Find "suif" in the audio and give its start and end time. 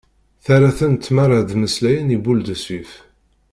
2.63-2.91